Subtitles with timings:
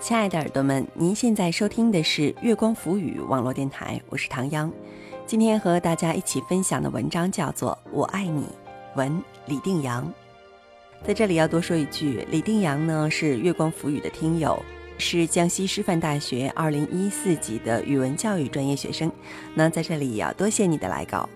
[0.00, 4.72] 亲爱的耳朵们，您现在收听的是月光浮语网络电台，我是唐央。
[5.26, 8.44] 今天和大家一起分享的文章叫做《我爱你》，
[8.96, 10.10] 文李定阳。
[11.04, 14.60] 在这里要多说一句，李定阳呢是月光浮语的听友，
[14.96, 19.12] 是江西师范大学二零一四级的语文教育专业学生。
[19.54, 21.28] 那在这里也要多谢你的来稿。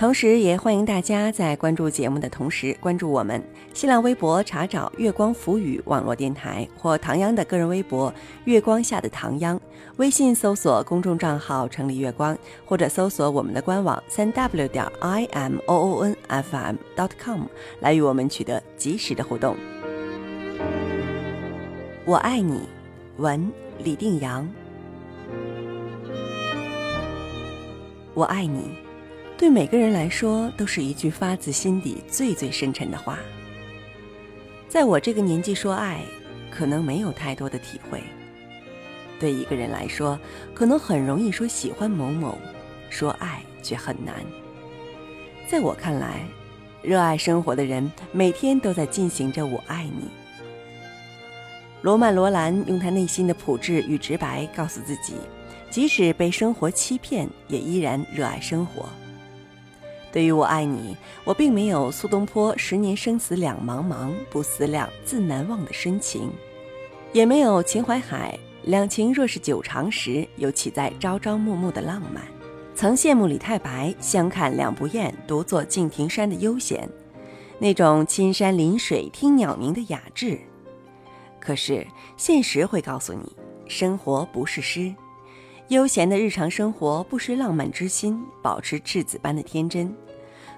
[0.00, 3.38] 同时，也欢迎大家在关注节目的同时，关注我们
[3.74, 8.10] 新浪微博，查找“月光浮语”网络电台或唐央的个人微博
[8.46, 9.60] “月光下的唐央”，
[9.98, 17.42] 微信搜索公众账号“城里月光”，或者搜索我们的官网三 w 点 i m o o n f m dot com
[17.80, 19.54] 来与我们取得及时的互动。
[22.06, 22.62] 我爱你，
[23.18, 23.52] 文
[23.84, 24.48] 李定阳。
[28.14, 28.89] 我爱你。
[29.40, 33.18] 对每个人来说，都是一句发自心底、最最深沉的话。
[34.68, 36.02] 在我这个年纪说爱，
[36.50, 38.02] 可能没有太多的体会。
[39.18, 40.20] 对一个人来说，
[40.52, 42.36] 可能很容易说喜欢某某，
[42.90, 44.16] 说爱却很难。
[45.48, 46.20] 在我看来，
[46.82, 50.06] 热爱生活的人每天都在进行着“我爱你”。
[51.80, 55.14] 罗曼·罗兰用他内心的朴质与直白告诉自己，
[55.70, 58.86] 即使被生活欺骗，也依然热爱生活。
[60.12, 66.30] 对于我爱你，我并没有苏东坡“十年生死两茫茫，不思量，自难忘”的深情，
[67.12, 72.24] 也没有秦淮海“两情若是久长时，又岂在朝朝暮暮”的浪漫，
[72.74, 76.88] 曾羡慕李太白“相看两不厌，独坐敬亭山”的悠闲，
[77.60, 80.38] 那种青山临水听鸟鸣的雅致。
[81.38, 83.32] 可是现实会告诉你，
[83.68, 84.92] 生活不是诗。
[85.70, 89.94] 悠闲的日常生活不失浪漫之心，保持赤子般的天真，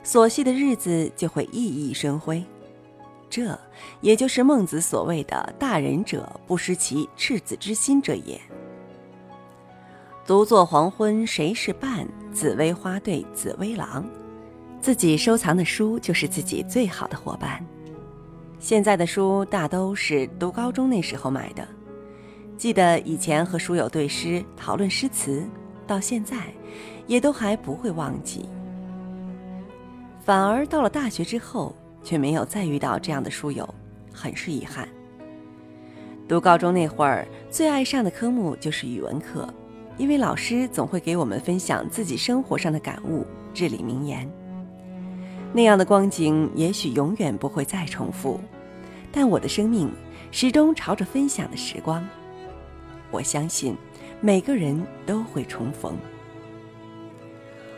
[0.03, 2.43] 琐细的日子就会熠熠生辉。
[3.29, 3.59] 这
[4.01, 8.41] 也就是孟子所谓的“大人者不失其赤子之心者也”。
[10.27, 12.09] 独坐黄昏谁是伴？
[12.33, 14.03] 紫薇花对紫薇郎。
[14.81, 17.63] 自己收藏的书就是自己最好的伙伴。
[18.59, 21.69] 现在的书大都是读高中那时候买的。
[22.57, 25.45] 记得以前和书友对诗讨论诗词，
[25.87, 26.37] 到现在，
[27.07, 28.49] 也都还不会忘记。
[30.25, 31.75] 反而到了大学之后，
[32.05, 33.69] 却没有再遇到这样的书友，
[34.13, 34.89] 很是遗憾。
[36.29, 39.53] 读高中那会儿，最爱上的科目就是语文课，
[39.99, 44.31] 因为老师总会给我们分享自己生活上的感悟、至理名言。
[45.53, 48.41] 那样的光景也许永远不会再重复，
[49.11, 49.93] 但我的生命
[50.31, 52.07] 始终朝着分享的时光。
[53.13, 53.77] 我相信，
[54.21, 55.97] 每个人都会重逢。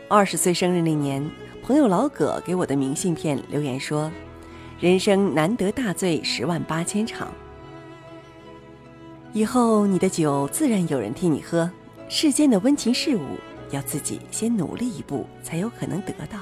[0.09, 1.28] 二十岁生日那年，
[1.62, 4.11] 朋友老葛给我的明信片留言说
[4.78, 7.33] ：“人生难得大醉十万八千场，
[9.33, 11.69] 以后你的酒自然有人替你喝。
[12.09, 13.23] 世间的温情事物，
[13.71, 16.39] 要自己先努力一步，才有可能得到。”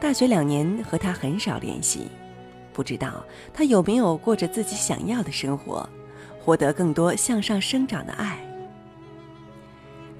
[0.00, 2.08] 大学两年和他很少联系，
[2.72, 3.24] 不知道
[3.54, 5.88] 他有没有过着自己想要的生活。
[6.46, 8.38] 获得更多向上生长的爱。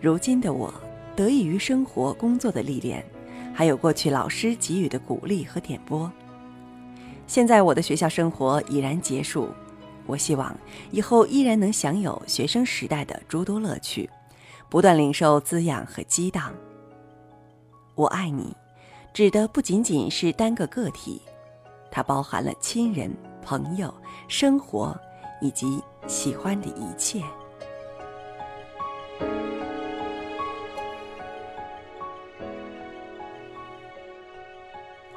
[0.00, 0.75] 如今的我，
[1.14, 3.06] 得益于生活、工作的历练，
[3.54, 6.10] 还有过去老师给予的鼓励和点拨。
[7.28, 9.50] 现在我的学校生活已然结束，
[10.04, 10.53] 我希望
[10.91, 14.10] 以后依然能享有学生时代的诸多乐趣，
[14.69, 16.53] 不断领受滋养和激荡。
[17.94, 18.53] 我爱你，
[19.14, 21.22] 指的不仅仅是单个个体，
[21.88, 23.08] 它包含了亲人、
[23.44, 23.94] 朋友、
[24.26, 25.00] 生活。
[25.41, 27.20] 以及喜欢的一切。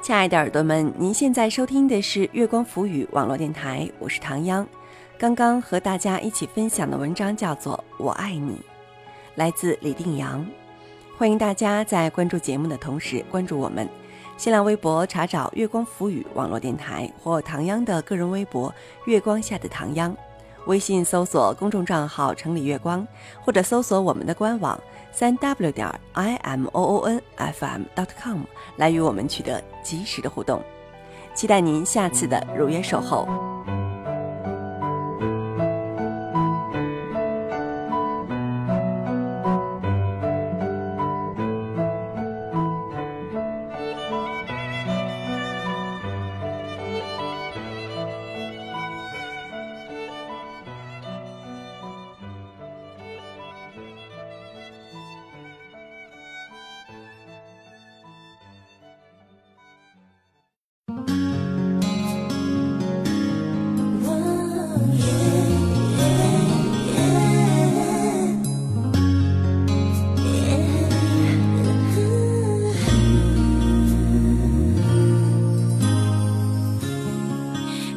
[0.02, 4.66] 亲爱的耳朵们，您现在收听的是月光浮语网络电台，我是唐央。
[5.16, 8.54] 刚刚和大家一起分享的文章叫做《我爱你》，
[9.34, 10.44] 来自李定阳。
[11.16, 13.86] 欢迎大家在关注节目的同时关注我们。
[14.40, 18.74] 新浪微博查找“月光浮语”网络电台或唐央的个人微博
[19.04, 20.16] “月光下的唐央”，
[20.64, 23.06] 微信搜索公众账号“城里月光”，
[23.44, 24.80] 或者搜索我们的官网
[25.12, 28.40] 三 w 点 i m o o n f m dot com
[28.78, 30.62] 来与我们取得及时的互动。
[31.34, 33.59] 期待您下次的如约守候。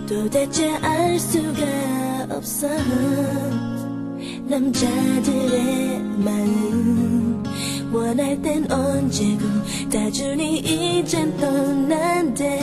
[0.07, 2.67] 도대체 알 수가 없어.
[4.47, 7.44] 남자들의 마음
[7.91, 9.45] 원할 땐 언제고
[9.91, 12.59] 다주니 이젠 떠난대.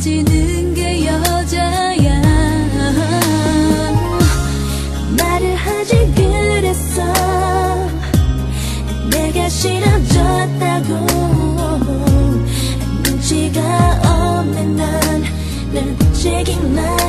[0.00, 2.22] 헤어지는 게 여자야.
[5.18, 7.02] 말을 하지 그랬어.
[9.10, 10.94] 내가 싫어졌다고.
[13.02, 16.99] 눈치가 없는 난날 책임만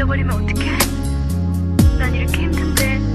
[0.00, 0.78] 잊어버리면 어떡해?
[1.98, 3.09] 난 이렇게 힘든데